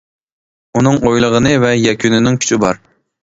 [0.79, 2.81] ئۇنىڭ ئويلىغىنى ۋە يەكۈنىنىڭ كۈچى بار.